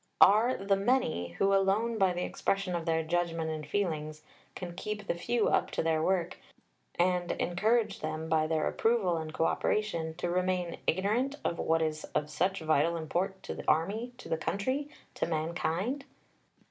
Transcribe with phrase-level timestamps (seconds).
[0.19, 4.23] Are the many, who alone by the expression of their judgment and feelings
[4.55, 6.39] can keep the few up to their work,
[6.97, 12.03] and encourage them by their approval and co operation, to remain ignorant of what is
[12.15, 16.05] of such vital import to the army, to the country, to mankind?"